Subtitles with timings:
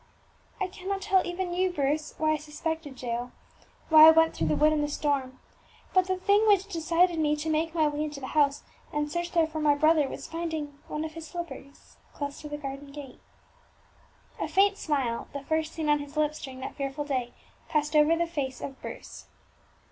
[0.59, 3.31] "I cannot tell even you, Bruce, why I suspected Jael,
[3.89, 5.39] why I went through the wood in the storm,
[5.93, 9.31] but the thing which decided me to make my way into the house and search
[9.33, 13.19] there for my brother was finding one of his slippers close to the garden gate."
[14.39, 17.35] A faint smile, the first seen on his lips during that fearful day,
[17.69, 19.27] passed over the face of Bruce.